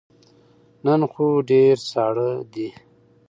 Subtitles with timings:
[0.85, 2.67] نن خو ډیر ساړه دی